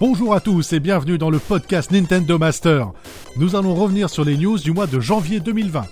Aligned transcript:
Bonjour 0.00 0.34
à 0.34 0.40
tous 0.40 0.72
et 0.72 0.80
bienvenue 0.80 1.18
dans 1.18 1.30
le 1.30 1.38
podcast 1.38 1.90
Nintendo 1.90 2.38
Master. 2.38 2.90
Nous 3.36 3.56
allons 3.56 3.74
revenir 3.74 4.10
sur 4.10 4.24
les 4.24 4.36
news 4.36 4.58
du 4.58 4.72
mois 4.72 4.86
de 4.86 5.00
janvier 5.00 5.40
2020. 5.40 5.84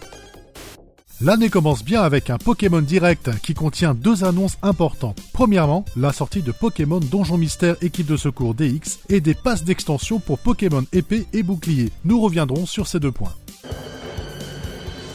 L'année 1.22 1.48
commence 1.48 1.82
bien 1.82 2.02
avec 2.02 2.28
un 2.28 2.36
Pokémon 2.36 2.82
Direct 2.82 3.30
qui 3.40 3.54
contient 3.54 3.94
deux 3.94 4.24
annonces 4.24 4.58
importantes. 4.62 5.18
Premièrement, 5.32 5.84
la 5.96 6.12
sortie 6.12 6.42
de 6.42 6.52
Pokémon 6.52 7.00
Donjon 7.00 7.38
Mystère 7.38 7.76
équipe 7.80 8.06
de 8.06 8.16
secours 8.16 8.54
DX 8.54 9.00
et 9.08 9.20
des 9.20 9.34
passes 9.34 9.64
d'extension 9.64 10.20
pour 10.20 10.38
Pokémon 10.38 10.84
épée 10.92 11.26
et 11.32 11.42
bouclier. 11.42 11.90
Nous 12.04 12.20
reviendrons 12.20 12.66
sur 12.66 12.86
ces 12.86 13.00
deux 13.00 13.12
points. 13.12 13.34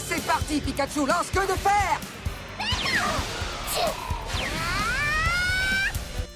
C'est 0.07 0.25
parti, 0.25 0.59
Pikachu, 0.59 1.05
lance 1.05 1.29
que 1.31 1.41
de 1.41 1.57
fer 1.57 1.99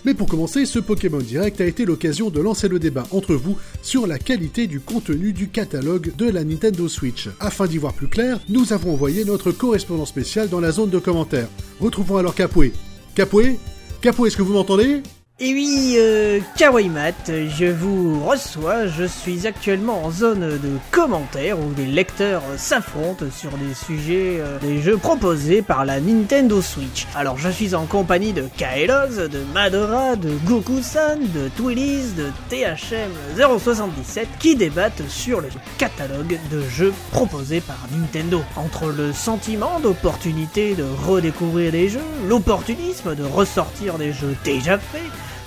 Mais 0.05 0.13
pour 0.13 0.27
commencer, 0.27 0.65
ce 0.65 0.77
Pokémon 0.77 1.17
Direct 1.17 1.59
a 1.59 1.65
été 1.65 1.83
l'occasion 1.83 2.29
de 2.29 2.39
lancer 2.39 2.67
le 2.67 2.77
débat 2.77 3.05
entre 3.11 3.33
vous 3.33 3.57
sur 3.81 4.05
la 4.05 4.19
qualité 4.19 4.67
du 4.67 4.79
contenu 4.79 5.33
du 5.33 5.49
catalogue 5.49 6.15
de 6.15 6.29
la 6.29 6.43
Nintendo 6.43 6.87
Switch. 6.87 7.27
Afin 7.39 7.65
d'y 7.65 7.79
voir 7.79 7.93
plus 7.93 8.07
clair, 8.07 8.39
nous 8.47 8.71
avons 8.71 8.93
envoyé 8.93 9.25
notre 9.25 9.51
correspondant 9.51 10.05
spécial 10.05 10.47
dans 10.47 10.59
la 10.59 10.71
zone 10.71 10.91
de 10.91 10.99
commentaires. 10.99 11.49
Retrouvons 11.79 12.17
alors 12.17 12.35
Capoué. 12.35 12.71
Capoué 13.15 13.57
Capoué, 14.01 14.27
est-ce 14.27 14.37
que 14.37 14.43
vous 14.43 14.53
m'entendez? 14.53 15.01
Et 15.38 15.53
oui, 15.53 15.95
euh, 15.98 16.39
Kawaii 16.55 16.88
Mat, 16.88 17.30
je 17.30 17.66
vous 17.66 18.23
reçois. 18.23 18.88
Je 18.88 19.03
suis 19.03 19.45
actuellement 19.45 20.05
en 20.05 20.09
zone 20.09 20.39
de 20.39 20.70
commentaires 20.91 21.59
où 21.59 21.73
les 21.76 21.88
lecteurs 21.88 22.41
s'affrontent 22.55 23.26
sur 23.35 23.52
des 23.57 23.73
sujets 23.73 24.38
euh, 24.40 24.57
des 24.59 24.81
jeux 24.81 24.95
proposés 24.95 25.62
par 25.62 25.84
la 25.84 25.99
Nintendo 25.99 26.62
Switch. 26.62 27.05
Alors, 27.16 27.38
je 27.38 27.49
suis 27.49 27.76
en 27.76 27.85
compagnie 27.85 28.31
de 28.31 28.48
Kaelos, 28.55 29.27
de 29.27 29.43
Madora, 29.53 30.16
de 30.16 30.29
Goku-san, 30.45 31.20
de 31.20 31.49
Twillies, 31.57 32.13
de 32.15 32.31
THM 32.48 33.12
077 33.37 34.29
qui 34.40 34.55
débattent 34.55 35.04
sur 35.09 35.41
le 35.41 35.49
catalogue 35.77 36.40
de 36.49 36.62
jeux 36.70 36.93
proposés 37.12 37.59
par 37.59 37.79
Nintendo. 37.91 38.41
Entre 38.55 38.87
le 38.87 39.12
sentiment 39.12 39.81
d'opportunité 39.81 40.76
de 40.76 40.85
redécouvrir 41.05 41.74
des 41.74 41.90
jeux, 41.90 41.99
l'opportunisme 42.26 43.15
de 43.15 43.24
ressortir 43.26 43.98
des 43.98 44.13
jeux 44.13 44.37
déjà 44.46 44.77
faits, 44.77 45.02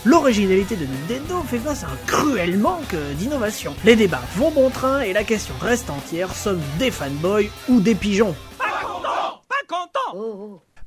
L'originalité 0.09 0.75
de 0.75 0.87
Nintendo 0.87 1.43
fait 1.47 1.59
face 1.59 1.85
à 1.85 1.89
un 1.89 2.07
cruel 2.07 2.57
manque 2.57 2.97
d'innovation. 3.19 3.75
Les 3.85 3.95
débats 3.95 4.23
vont 4.37 4.51
bon 4.51 4.71
train 4.71 5.03
et 5.03 5.13
la 5.13 5.23
question 5.23 5.53
reste 5.61 5.91
entière, 5.91 6.35
sommes-nous 6.35 6.79
des 6.79 6.91
fanboys 6.91 7.51
ou 7.69 7.79
des 7.81 7.95
pigeons? 7.95 8.35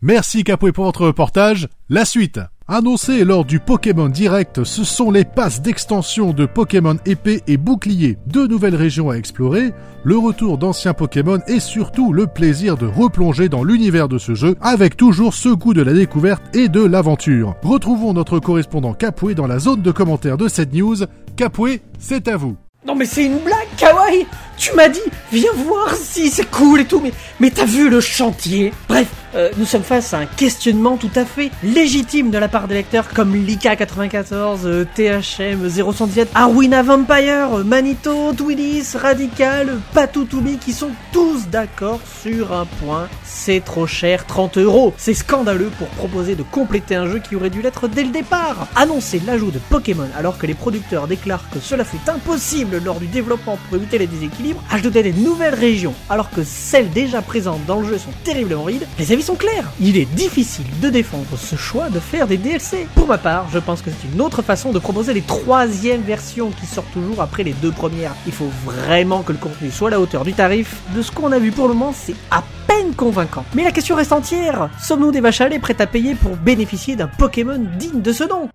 Merci 0.02 0.44
Capoué 0.44 0.72
pour 0.72 0.86
votre 0.86 1.06
reportage. 1.06 1.68
La 1.88 2.04
suite. 2.04 2.40
Annoncé 2.74 3.26
lors 3.26 3.44
du 3.44 3.60
Pokémon 3.60 4.08
Direct, 4.08 4.64
ce 4.64 4.86
sont 4.86 5.12
les 5.12 5.26
passes 5.26 5.62
d'extension 5.62 6.32
de 6.32 6.46
Pokémon 6.46 6.96
épée 7.06 7.42
et 7.46 7.58
bouclier. 7.58 8.18
Deux 8.28 8.48
nouvelles 8.48 8.78
régions 8.78 9.10
à 9.10 9.16
explorer, 9.16 9.74
le 10.06 10.18
retour 10.18 10.58
d'anciens 10.58 10.94
Pokémon 10.94 11.40
et 11.48 11.60
surtout 11.60 12.14
le 12.14 12.28
plaisir 12.28 12.78
de 12.78 12.86
replonger 12.86 13.50
dans 13.50 13.66
l'univers 13.66 14.08
de 14.08 14.18
ce 14.18 14.36
jeu 14.36 14.56
avec 14.62 14.96
toujours 14.96 15.34
ce 15.34 15.50
goût 15.50 15.74
de 15.74 15.82
la 15.82 15.92
découverte 15.92 16.44
et 16.56 16.70
de 16.70 16.82
l'aventure. 16.82 17.58
Retrouvons 17.62 18.14
notre 18.14 18.40
correspondant 18.40 18.94
Capoué 18.94 19.36
dans 19.36 19.48
la 19.48 19.60
zone 19.60 19.82
de 19.82 19.92
commentaires 19.92 20.38
de 20.38 20.48
cette 20.48 20.74
news. 20.74 20.96
Capoué, 21.36 21.82
c'est 22.00 22.30
à 22.30 22.38
vous. 22.38 22.56
Non 22.88 22.96
mais 22.96 23.06
c'est 23.06 23.26
une 23.26 23.40
blague, 23.40 23.68
Kawaii 23.76 24.26
Tu 24.58 24.74
m'as 24.78 24.88
dit, 24.88 25.02
viens 25.34 25.52
voir 25.68 25.94
si 25.94 26.30
c'est 26.30 26.50
cool 26.50 26.80
et 26.80 26.86
tout, 26.86 27.04
mais 27.42 27.52
t'as 27.52 27.66
vu 27.66 27.90
le 27.90 28.00
chantier? 28.00 28.72
Bref, 28.88 29.08
euh, 29.36 29.50
nous 29.58 29.66
sommes 29.66 29.84
face 29.84 30.14
à 30.14 30.20
un 30.20 30.26
questionnement 30.26 30.98
tout 30.98 31.12
à 31.16 31.26
fait 31.26 31.52
légitime 31.64 32.32
de 32.32 32.38
la 32.38 32.48
part 32.48 32.68
des 32.68 32.76
lecteurs 32.76 33.10
comme 33.10 33.36
Lika94, 33.36 34.66
euh, 34.66 34.86
THM 34.96 35.68
017, 35.68 36.30
Arwina 36.36 36.84
Vampire, 36.84 37.60
euh, 37.60 37.64
Manito, 37.64 38.34
Twillis, 38.34 38.96
Radical, 38.96 39.80
Patoutoumi 39.94 40.58
qui 40.58 40.74
sont 40.74 40.92
tous 41.14 41.48
d'accord 41.48 42.00
sur 42.22 42.54
un 42.54 42.66
point, 42.66 43.08
c'est 43.24 43.64
trop 43.64 43.88
cher, 43.88 44.26
30 44.26 44.58
euros. 44.58 44.94
C'est 44.98 45.14
scandaleux 45.14 45.72
pour 45.78 45.88
proposer 45.90 46.36
de 46.36 46.44
compléter 46.44 46.96
un 46.96 47.08
jeu 47.08 47.20
qui 47.20 47.36
aurait 47.36 47.50
dû 47.50 47.62
l'être 47.62 47.88
dès 47.88 48.04
le 48.04 48.12
départ. 48.12 48.68
Annoncer 48.76 49.22
l'ajout 49.26 49.52
de 49.52 49.60
Pokémon 49.60 50.10
alors 50.18 50.38
que 50.38 50.46
les 50.46 50.54
producteurs 50.54 51.08
déclarent 51.08 51.50
que 51.52 51.60
cela 51.60 51.86
fut 51.86 52.10
impossible 52.10 52.82
lors 52.84 53.00
du 53.00 53.08
développement 53.08 53.58
pour 53.68 53.78
éviter 53.78 53.98
les 53.98 54.08
déséquilibres, 54.08 54.64
ajouter 54.70 55.04
des 55.04 55.14
nouvelles 55.14 55.56
régions 55.56 55.94
alors 56.10 56.30
que 56.30 56.44
celles 56.44 56.90
déjà 56.90 57.22
présentes 57.22 57.66
dans 57.66 57.80
le 57.80 57.88
jeu 57.88 57.98
sont 57.98 58.12
terriblement 58.24 58.64
rides, 58.64 58.88
avis 59.22 59.26
sont 59.26 59.36
clairs. 59.36 59.72
Il 59.80 59.98
est 59.98 60.06
difficile 60.06 60.66
de 60.82 60.90
défendre 60.90 61.38
ce 61.38 61.56
choix 61.56 61.90
de 61.90 62.00
faire 62.00 62.28
des 62.28 62.38
DLC. 62.38 62.88
Pour 62.96 63.08
ma 63.08 63.18
part, 63.18 63.48
je 63.52 63.60
pense 63.60 63.82
que 63.82 63.90
c'est 63.90 64.14
une 64.14 64.22
autre 64.22 64.42
façon 64.42 64.72
de 64.72 64.80
proposer 64.80 65.14
les 65.14 65.22
troisièmes 65.22 66.02
versions 66.02 66.52
qui 66.52 66.66
sortent 66.66 66.92
toujours 66.92 67.22
après 67.22 67.44
les 67.44 67.54
deux 67.54 67.72
premières. 67.72 68.16
Il 68.26 68.34
faut 68.34 68.50
vraiment 68.66 69.22
que 69.22 69.32
le 69.32 69.38
contenu 69.38 69.72
soit 69.72 69.90
à 69.90 69.92
la 69.92 70.00
hauteur 70.00 70.24
du 70.24 70.34
tarif. 70.34 70.82
De 70.96 71.02
ce 71.02 71.12
qu'on 71.12 71.32
a 71.32 71.40
vu 71.40 71.52
pour 71.52 71.68
le 71.68 71.74
moment, 71.74 71.94
c'est 71.96 72.16
à 72.32 72.44
peine 72.68 72.94
convaincant. 72.96 73.46
Mais 73.54 73.64
la 73.64 73.72
question 73.72 73.96
reste 73.96 74.12
entière. 74.12 74.70
Sommes-nous 74.82 75.12
des 75.12 75.22
vaches 75.22 75.42
à 75.42 75.50
prêtes 75.60 75.82
à 75.82 75.88
payer 75.88 76.16
pour 76.16 76.36
bénéficier 76.36 76.96
d'un 76.96 77.08
Pokémon 77.08 77.64
digne 77.78 78.02
de 78.02 78.14
ce 78.14 78.24
nom? 78.24 78.50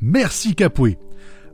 Merci 0.00 0.54
Capoué. 0.54 0.98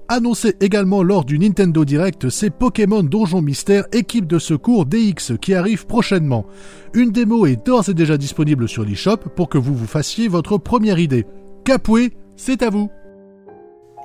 Annoncé 0.09 0.55
également 0.61 1.03
lors 1.03 1.25
du 1.25 1.39
Nintendo 1.39 1.83
Direct, 1.85 2.29
c'est 2.29 2.51
Pokémon 2.51 3.03
Donjon 3.03 3.41
Mystère 3.41 3.87
équipe 3.93 4.27
de 4.27 4.39
secours 4.39 4.85
DX 4.85 5.39
qui 5.41 5.55
arrive 5.55 5.87
prochainement. 5.87 6.45
Une 6.93 7.11
démo 7.11 7.47
est 7.47 7.65
d'ores 7.65 7.89
et 7.89 7.95
déjà 7.95 8.19
disponible 8.19 8.69
sur 8.69 8.85
l'eShop 8.85 9.17
pour 9.35 9.49
que 9.49 9.57
vous 9.57 9.75
vous 9.75 9.87
fassiez 9.87 10.29
votre 10.29 10.59
première 10.59 10.99
idée. 10.99 11.25
Capoué, 11.65 12.13
c'est 12.37 12.63
à 12.63 12.69
vous. 12.69 12.91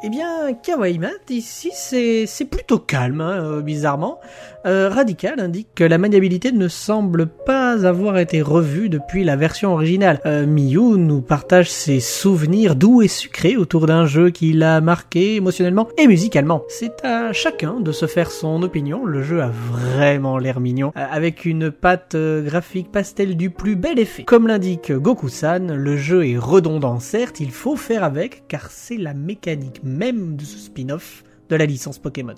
Eh 0.02 0.10
bien, 0.10 0.54
Kawaii 0.54 0.98
Mat, 0.98 1.30
ici, 1.30 1.72
c'est 1.74 2.46
plutôt 2.46 2.80
calme, 2.80 3.20
hein, 3.20 3.44
euh, 3.44 3.62
bizarrement. 3.62 4.18
Euh, 4.66 4.88
Radical 4.90 5.42
indique 5.42 5.68
que 5.76 5.84
la 5.84 5.98
maniabilité 5.98 6.54
ne 6.54 6.70
semble 6.70 7.28
pas 7.28 7.86
avoir 7.86 8.18
été 8.18 8.42
revue 8.42 8.88
depuis 8.88 9.26
la 9.26 9.36
version 9.36 9.74
originale. 9.74 10.22
Euh, 10.26 10.46
Miyu 10.46 10.98
nous 10.98 11.22
partage 11.22 11.70
ses 11.70 12.00
souvenirs 12.00 12.78
doux 12.78 13.02
et 13.02 13.10
sucrés 13.10 13.58
autour 13.58 13.88
d'un 13.88 14.06
jeu 14.06 14.30
qui 14.30 14.54
l'a 14.54 14.80
marqué 14.80 15.36
émotionnellement 15.36 15.90
et 15.98 16.08
musicalement. 16.08 16.64
C'est 16.70 17.04
à 17.04 17.34
chacun 17.34 17.82
de 17.82 17.92
se 17.92 18.06
faire 18.06 18.32
son 18.32 18.64
opinion. 18.64 19.06
Le 19.06 19.22
jeu 19.22 19.42
a 19.42 19.50
vraiment 19.50 20.38
l'air 20.38 20.62
mignon, 20.62 20.94
avec 20.96 21.44
une 21.44 21.72
patte 21.72 22.16
graphique 22.16 22.92
pastel 22.92 23.36
du 23.36 23.50
plus 23.50 23.76
bel 23.76 24.00
effet. 24.00 24.24
Comme 24.24 24.48
l'indique 24.48 24.94
Goku-san, 24.94 25.74
le 25.74 25.98
jeu 25.98 26.26
est 26.26 26.38
redondant 26.38 27.00
certes, 27.00 27.42
il 27.42 27.52
faut 27.52 27.76
faire 27.76 28.06
avec, 28.06 28.48
car 28.48 28.72
c'est 28.72 28.98
la 28.98 29.14
mécanique 29.14 29.82
même 29.90 30.36
de 30.36 30.46
ce 30.46 30.58
spin-off 30.58 31.24
de 31.50 31.56
la 31.56 31.66
licence 31.66 32.00
Pokémon. 32.00 32.36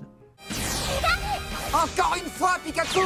Encore 1.72 2.16
une 2.16 2.30
fois, 2.30 2.56
Pikachu 2.64 3.00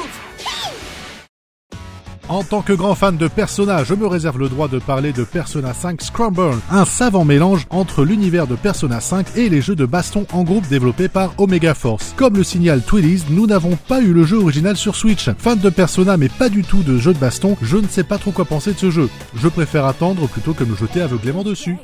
En 2.28 2.42
tant 2.42 2.62
que 2.62 2.72
grand 2.72 2.94
fan 2.94 3.16
de 3.16 3.28
Persona, 3.28 3.84
je 3.84 3.94
me 3.94 4.06
réserve 4.06 4.38
le 4.38 4.48
droit 4.48 4.68
de 4.68 4.78
parler 4.78 5.12
de 5.12 5.24
Persona 5.24 5.72
5 5.72 6.02
Scramble, 6.02 6.56
un 6.70 6.84
savant 6.84 7.24
mélange 7.24 7.66
entre 7.70 8.04
l'univers 8.04 8.46
de 8.46 8.56
Persona 8.56 9.00
5 9.00 9.36
et 9.36 9.48
les 9.48 9.60
jeux 9.60 9.76
de 9.76 9.86
baston 9.86 10.26
en 10.32 10.42
groupe 10.42 10.66
développés 10.68 11.08
par 11.08 11.32
Omega 11.38 11.74
Force. 11.74 12.14
Comme 12.16 12.36
le 12.36 12.44
signale 12.44 12.82
Twillies, 12.82 13.24
nous 13.30 13.46
n'avons 13.46 13.76
pas 13.88 14.00
eu 14.00 14.12
le 14.12 14.24
jeu 14.24 14.38
original 14.38 14.76
sur 14.76 14.96
Switch. 14.96 15.30
Fan 15.38 15.58
de 15.58 15.70
Persona 15.70 16.16
mais 16.16 16.28
pas 16.28 16.48
du 16.48 16.62
tout 16.64 16.82
de 16.82 16.98
jeu 16.98 17.14
de 17.14 17.18
baston, 17.18 17.56
je 17.62 17.76
ne 17.76 17.88
sais 17.88 18.04
pas 18.04 18.18
trop 18.18 18.32
quoi 18.32 18.44
penser 18.44 18.72
de 18.72 18.78
ce 18.78 18.90
jeu. 18.90 19.08
Je 19.36 19.48
préfère 19.48 19.86
attendre 19.86 20.28
plutôt 20.28 20.54
que 20.54 20.64
me 20.64 20.76
jeter 20.76 21.00
aveuglément 21.00 21.44
dessus. 21.44 21.76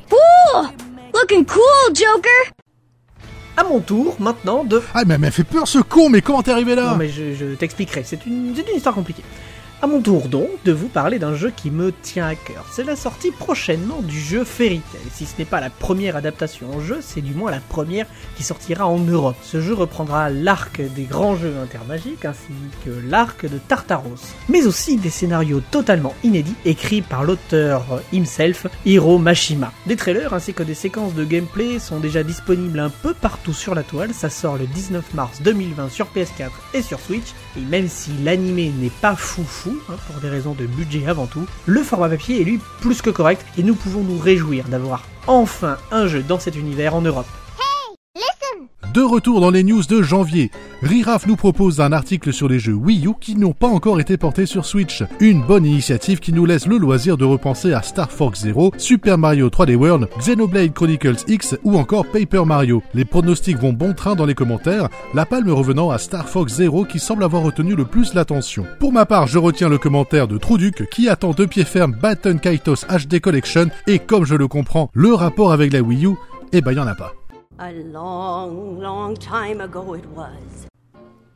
Looking 1.32 1.46
cool, 1.46 1.94
Joker! 1.94 2.52
À 3.56 3.64
mon 3.64 3.80
tour, 3.80 4.16
maintenant, 4.18 4.64
de 4.64 4.82
Ah 4.92 5.04
mais 5.06 5.16
elle 5.22 5.32
fait 5.32 5.44
peur 5.44 5.66
ce 5.66 5.78
con, 5.78 6.10
mais 6.10 6.20
comment 6.20 6.42
t'es 6.42 6.50
arrivé 6.50 6.74
là? 6.74 6.90
Non 6.90 6.96
mais 6.96 7.08
je, 7.08 7.34
je 7.34 7.54
t'expliquerai, 7.54 8.02
c'est 8.04 8.26
une, 8.26 8.52
c'est 8.54 8.68
une 8.68 8.76
histoire 8.76 8.94
compliquée. 8.94 9.22
À 9.84 9.88
mon 9.88 10.00
tour 10.00 10.28
donc 10.28 10.48
de 10.64 10.70
vous 10.70 10.86
parler 10.86 11.18
d'un 11.18 11.34
jeu 11.34 11.50
qui 11.50 11.72
me 11.72 11.90
tient 11.90 12.28
à 12.28 12.36
cœur. 12.36 12.64
C'est 12.70 12.84
la 12.84 12.94
sortie 12.94 13.32
prochainement 13.32 14.00
du 14.00 14.16
jeu 14.16 14.44
Fairy 14.44 14.80
Tail. 14.92 15.00
Si 15.12 15.26
ce 15.26 15.36
n'est 15.40 15.44
pas 15.44 15.60
la 15.60 15.70
première 15.70 16.14
adaptation 16.14 16.68
en 16.72 16.80
jeu, 16.80 16.98
c'est 17.00 17.20
du 17.20 17.34
moins 17.34 17.50
la 17.50 17.58
première 17.58 18.06
qui 18.36 18.44
sortira 18.44 18.86
en 18.86 19.00
Europe. 19.00 19.34
Ce 19.42 19.60
jeu 19.60 19.74
reprendra 19.74 20.30
l'arc 20.30 20.80
des 20.80 21.02
grands 21.02 21.34
jeux 21.34 21.56
intermagiques 21.60 22.24
ainsi 22.24 22.52
que 22.84 22.90
l'arc 23.08 23.44
de 23.44 23.58
Tartaros, 23.58 24.22
mais 24.48 24.66
aussi 24.68 24.98
des 24.98 25.10
scénarios 25.10 25.60
totalement 25.72 26.14
inédits 26.22 26.54
écrits 26.64 27.02
par 27.02 27.24
l'auteur 27.24 27.82
himself, 28.12 28.68
Hiro 28.84 29.18
Mashima. 29.18 29.72
Des 29.86 29.96
trailers 29.96 30.32
ainsi 30.32 30.54
que 30.54 30.62
des 30.62 30.74
séquences 30.74 31.14
de 31.14 31.24
gameplay 31.24 31.80
sont 31.80 31.98
déjà 31.98 32.22
disponibles 32.22 32.78
un 32.78 32.90
peu 32.90 33.14
partout 33.14 33.52
sur 33.52 33.74
la 33.74 33.82
toile. 33.82 34.14
Ça 34.14 34.30
sort 34.30 34.58
le 34.58 34.68
19 34.68 35.14
mars 35.14 35.42
2020 35.42 35.88
sur 35.88 36.06
PS4 36.06 36.50
et 36.72 36.82
sur 36.82 37.00
Switch. 37.00 37.32
Et 37.56 37.62
même 37.62 37.88
si 37.88 38.12
l'animé 38.22 38.72
n'est 38.78 38.90
pas 39.00 39.16
foufou, 39.16 39.71
hein, 39.88 39.94
pour 40.06 40.20
des 40.20 40.28
raisons 40.28 40.54
de 40.54 40.66
budget 40.66 41.06
avant 41.06 41.26
tout, 41.26 41.46
le 41.66 41.82
format 41.82 42.08
papier 42.08 42.40
est 42.40 42.44
lui 42.44 42.60
plus 42.80 43.02
que 43.02 43.10
correct 43.10 43.44
et 43.56 43.62
nous 43.62 43.74
pouvons 43.74 44.02
nous 44.02 44.18
réjouir 44.18 44.68
d'avoir 44.68 45.02
enfin 45.26 45.76
un 45.90 46.06
jeu 46.06 46.22
dans 46.22 46.38
cet 46.38 46.56
univers 46.56 46.94
en 46.94 47.00
Europe. 47.00 47.26
De 48.92 49.00
retour 49.00 49.40
dans 49.40 49.50
les 49.50 49.64
news 49.64 49.82
de 49.84 50.02
janvier, 50.02 50.50
Riraf 50.82 51.26
nous 51.26 51.36
propose 51.36 51.80
un 51.80 51.92
article 51.92 52.30
sur 52.30 52.46
les 52.46 52.58
jeux 52.58 52.74
Wii 52.74 53.06
U 53.06 53.14
qui 53.18 53.36
n'ont 53.36 53.54
pas 53.54 53.66
encore 53.66 54.00
été 54.00 54.18
portés 54.18 54.44
sur 54.44 54.66
Switch. 54.66 55.02
Une 55.18 55.40
bonne 55.40 55.64
initiative 55.64 56.20
qui 56.20 56.30
nous 56.30 56.44
laisse 56.44 56.66
le 56.66 56.76
loisir 56.76 57.16
de 57.16 57.24
repenser 57.24 57.72
à 57.72 57.80
Star 57.80 58.12
Fox 58.12 58.40
Zero, 58.40 58.70
Super 58.76 59.16
Mario 59.16 59.48
3D 59.48 59.76
World, 59.76 60.08
Xenoblade 60.18 60.74
Chronicles 60.74 61.24
X 61.26 61.56
ou 61.64 61.78
encore 61.78 62.04
Paper 62.04 62.44
Mario. 62.44 62.82
Les 62.92 63.06
pronostics 63.06 63.56
vont 63.56 63.72
bon 63.72 63.94
train 63.94 64.14
dans 64.14 64.26
les 64.26 64.34
commentaires, 64.34 64.90
la 65.14 65.24
palme 65.24 65.50
revenant 65.50 65.88
à 65.88 65.96
Star 65.96 66.28
Fox 66.28 66.52
Zero 66.52 66.84
qui 66.84 66.98
semble 66.98 67.24
avoir 67.24 67.44
retenu 67.44 67.74
le 67.74 67.86
plus 67.86 68.12
l'attention. 68.12 68.66
Pour 68.78 68.92
ma 68.92 69.06
part, 69.06 69.26
je 69.26 69.38
retiens 69.38 69.70
le 69.70 69.78
commentaire 69.78 70.28
de 70.28 70.36
Trouduc 70.36 70.86
qui 70.90 71.08
attend 71.08 71.30
de 71.30 71.46
pied 71.46 71.64
ferme 71.64 71.96
Baton 71.98 72.36
Kaitos 72.36 72.84
HD 72.90 73.20
Collection 73.20 73.70
et 73.86 74.00
comme 74.00 74.26
je 74.26 74.34
le 74.34 74.48
comprends, 74.48 74.90
le 74.92 75.14
rapport 75.14 75.52
avec 75.52 75.72
la 75.72 75.80
Wii 75.80 76.04
U, 76.04 76.16
eh 76.52 76.60
ben 76.60 76.72
y 76.72 76.78
en 76.78 76.86
a 76.86 76.94
pas. 76.94 77.14
A 77.58 77.70
long, 77.70 78.80
long 78.80 79.14
time 79.14 79.60
ago 79.60 79.94
it 79.94 80.04
was. 80.16 80.66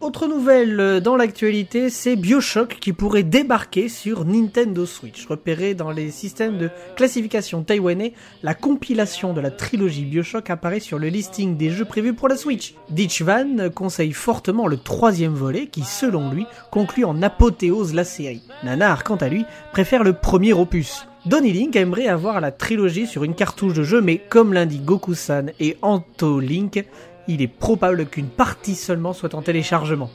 Autre 0.00 0.26
nouvelle 0.26 1.00
dans 1.00 1.16
l'actualité, 1.16 1.88
c'est 1.90 2.16
Bioshock 2.16 2.78
qui 2.80 2.92
pourrait 2.92 3.22
débarquer 3.22 3.88
sur 3.88 4.24
Nintendo 4.24 4.86
Switch. 4.86 5.26
Repéré 5.26 5.74
dans 5.74 5.90
les 5.90 6.10
systèmes 6.10 6.58
de 6.58 6.70
classification 6.96 7.62
taïwanais, 7.62 8.12
la 8.42 8.54
compilation 8.54 9.32
de 9.32 9.40
la 9.40 9.50
trilogie 9.50 10.04
Bioshock 10.04 10.50
apparaît 10.50 10.80
sur 10.80 10.98
le 10.98 11.08
listing 11.08 11.56
des 11.56 11.70
jeux 11.70 11.84
prévus 11.84 12.14
pour 12.14 12.28
la 12.28 12.36
Switch. 12.36 12.74
Ditch 12.90 13.22
Van 13.22 13.70
conseille 13.74 14.12
fortement 14.12 14.66
le 14.66 14.76
troisième 14.76 15.34
volet 15.34 15.66
qui, 15.66 15.82
selon 15.82 16.30
lui, 16.30 16.46
conclut 16.70 17.04
en 17.04 17.22
apothéose 17.22 17.94
la 17.94 18.04
série. 18.04 18.42
Nanar, 18.64 19.04
quant 19.04 19.16
à 19.16 19.28
lui, 19.28 19.44
préfère 19.72 20.04
le 20.04 20.14
premier 20.14 20.52
opus. 20.52 21.06
Donny 21.26 21.52
Link 21.52 21.74
aimerait 21.74 22.06
avoir 22.06 22.40
la 22.40 22.52
trilogie 22.52 23.08
sur 23.08 23.24
une 23.24 23.34
cartouche 23.34 23.74
de 23.74 23.82
jeu, 23.82 24.00
mais 24.00 24.18
comme 24.18 24.52
l'indique 24.52 24.84
Goku-san 24.84 25.50
et 25.58 25.76
Anto 25.82 26.38
Link, 26.38 26.84
il 27.26 27.42
est 27.42 27.48
probable 27.48 28.06
qu'une 28.06 28.28
partie 28.28 28.76
seulement 28.76 29.12
soit 29.12 29.34
en 29.34 29.42
téléchargement. 29.42 30.08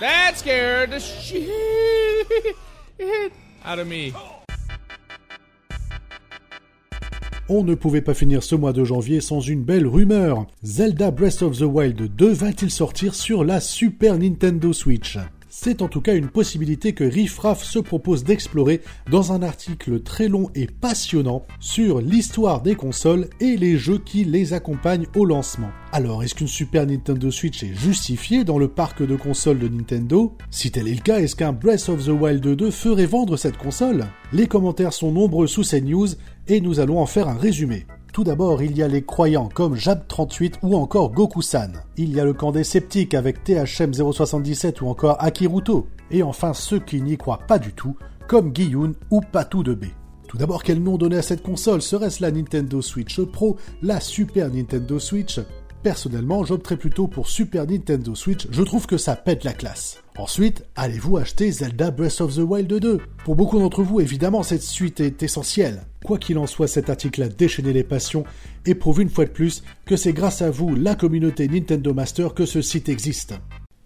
That 0.00 0.34
scared 0.34 0.90
the 0.90 0.98
shit 0.98 1.48
out 3.64 3.78
of 3.78 3.86
me. 3.86 4.12
On 7.48 7.62
ne 7.62 7.76
pouvait 7.76 8.02
pas 8.02 8.14
finir 8.14 8.42
ce 8.42 8.56
mois 8.56 8.72
de 8.72 8.82
janvier 8.82 9.20
sans 9.20 9.40
une 9.40 9.62
belle 9.62 9.86
rumeur. 9.86 10.46
Zelda 10.64 11.12
Breath 11.12 11.42
of 11.42 11.58
the 11.58 11.62
Wild 11.62 12.16
2 12.16 12.32
va-t-il 12.32 12.72
sortir 12.72 13.14
sur 13.14 13.44
la 13.44 13.60
Super 13.60 14.18
Nintendo 14.18 14.72
Switch? 14.72 15.16
C'est 15.60 15.82
en 15.82 15.88
tout 15.88 16.00
cas 16.00 16.14
une 16.14 16.28
possibilité 16.28 16.92
que 16.92 17.02
Riff 17.02 17.36
Raff 17.40 17.64
se 17.64 17.80
propose 17.80 18.22
d'explorer 18.22 18.80
dans 19.10 19.32
un 19.32 19.42
article 19.42 20.02
très 20.02 20.28
long 20.28 20.50
et 20.54 20.68
passionnant 20.68 21.44
sur 21.58 22.00
l'histoire 22.00 22.62
des 22.62 22.76
consoles 22.76 23.28
et 23.40 23.56
les 23.56 23.76
jeux 23.76 23.98
qui 23.98 24.22
les 24.22 24.52
accompagnent 24.52 25.08
au 25.16 25.24
lancement. 25.24 25.70
Alors, 25.90 26.22
est-ce 26.22 26.36
qu'une 26.36 26.46
Super 26.46 26.86
Nintendo 26.86 27.32
Switch 27.32 27.64
est 27.64 27.74
justifiée 27.74 28.44
dans 28.44 28.58
le 28.58 28.68
parc 28.68 29.04
de 29.04 29.16
consoles 29.16 29.58
de 29.58 29.66
Nintendo? 29.66 30.36
Si 30.52 30.70
tel 30.70 30.86
est 30.86 30.94
le 30.94 31.00
cas, 31.00 31.18
est-ce 31.18 31.34
qu'un 31.34 31.52
Breath 31.52 31.88
of 31.88 32.04
the 32.04 32.10
Wild 32.10 32.46
2 32.46 32.70
ferait 32.70 33.06
vendre 33.06 33.36
cette 33.36 33.58
console? 33.58 34.06
Les 34.32 34.46
commentaires 34.46 34.92
sont 34.92 35.10
nombreux 35.10 35.48
sous 35.48 35.64
ces 35.64 35.80
news 35.80 36.06
et 36.46 36.60
nous 36.60 36.78
allons 36.78 37.00
en 37.00 37.06
faire 37.06 37.28
un 37.28 37.36
résumé. 37.36 37.84
Tout 38.18 38.24
d'abord, 38.24 38.64
il 38.64 38.76
y 38.76 38.82
a 38.82 38.88
les 38.88 39.04
croyants 39.04 39.48
comme 39.48 39.76
Jab38 39.76 40.54
ou 40.62 40.74
encore 40.74 41.12
Goku-san. 41.12 41.84
Il 41.96 42.12
y 42.12 42.18
a 42.18 42.24
le 42.24 42.32
camp 42.32 42.50
des 42.50 42.64
sceptiques 42.64 43.14
avec 43.14 43.46
THM077 43.46 44.82
ou 44.82 44.88
encore 44.88 45.22
Akiruto. 45.22 45.86
Et 46.10 46.24
enfin 46.24 46.52
ceux 46.52 46.80
qui 46.80 47.00
n'y 47.00 47.16
croient 47.16 47.46
pas 47.46 47.60
du 47.60 47.72
tout, 47.72 47.94
comme 48.26 48.52
Giyun 48.52 48.94
ou 49.12 49.20
Patou 49.20 49.62
de 49.62 49.72
B. 49.72 49.84
Tout 50.26 50.36
d'abord, 50.36 50.64
quel 50.64 50.82
nom 50.82 50.98
donner 50.98 51.18
à 51.18 51.22
cette 51.22 51.44
console? 51.44 51.80
Serait-ce 51.80 52.20
la 52.20 52.32
Nintendo 52.32 52.82
Switch 52.82 53.20
Pro, 53.20 53.56
la 53.82 54.00
Super 54.00 54.50
Nintendo 54.50 54.98
Switch? 54.98 55.38
Personnellement, 55.82 56.44
j'opterais 56.44 56.76
plutôt 56.76 57.06
pour 57.06 57.28
Super 57.28 57.64
Nintendo 57.64 58.14
Switch, 58.16 58.48
je 58.50 58.62
trouve 58.62 58.86
que 58.86 58.96
ça 58.96 59.14
pète 59.14 59.44
la 59.44 59.52
classe. 59.52 60.02
Ensuite, 60.18 60.64
allez-vous 60.74 61.18
acheter 61.18 61.52
Zelda 61.52 61.92
Breath 61.92 62.20
of 62.20 62.34
the 62.34 62.40
Wild 62.40 62.72
2 62.72 62.98
Pour 63.24 63.36
beaucoup 63.36 63.60
d'entre 63.60 63.84
vous, 63.84 64.00
évidemment, 64.00 64.42
cette 64.42 64.64
suite 64.64 64.98
est 64.98 65.22
essentielle. 65.22 65.84
Quoi 66.04 66.18
qu'il 66.18 66.38
en 66.38 66.48
soit, 66.48 66.66
cet 66.66 66.90
article 66.90 67.22
a 67.22 67.28
déchaîné 67.28 67.72
les 67.72 67.84
passions 67.84 68.24
et 68.66 68.74
prouve 68.74 69.02
une 69.02 69.08
fois 69.08 69.24
de 69.24 69.30
plus 69.30 69.62
que 69.86 69.96
c'est 69.96 70.12
grâce 70.12 70.42
à 70.42 70.50
vous, 70.50 70.74
la 70.74 70.96
communauté 70.96 71.46
Nintendo 71.46 71.94
Master, 71.94 72.34
que 72.34 72.44
ce 72.44 72.60
site 72.60 72.88
existe. 72.88 73.34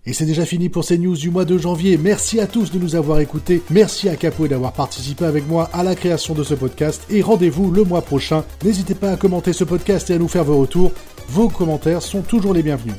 Et 0.04 0.14
c'est 0.14 0.26
déjà 0.26 0.44
fini 0.44 0.68
pour 0.68 0.82
ces 0.82 0.98
news 0.98 1.16
du 1.16 1.30
mois 1.30 1.44
de 1.44 1.56
janvier. 1.56 1.96
Merci 1.96 2.40
à 2.40 2.48
tous 2.48 2.72
de 2.72 2.78
nous 2.78 2.96
avoir 2.96 3.20
écoutés. 3.20 3.62
Merci 3.70 4.08
à 4.08 4.16
Capo 4.16 4.48
d'avoir 4.48 4.72
participé 4.72 5.26
avec 5.26 5.46
moi 5.46 5.70
à 5.72 5.84
la 5.84 5.94
création 5.94 6.34
de 6.34 6.42
ce 6.42 6.54
podcast. 6.54 7.06
Et 7.08 7.22
rendez-vous 7.22 7.70
le 7.70 7.84
mois 7.84 8.02
prochain. 8.02 8.44
N'hésitez 8.64 8.96
pas 8.96 9.12
à 9.12 9.16
commenter 9.16 9.52
ce 9.52 9.62
podcast 9.62 10.10
et 10.10 10.14
à 10.14 10.18
nous 10.18 10.26
faire 10.26 10.42
vos 10.42 10.58
retours. 10.58 10.90
Vos 11.28 11.48
commentaires 11.48 12.02
sont 12.02 12.22
toujours 12.22 12.54
les 12.54 12.62
bienvenus. 12.62 12.94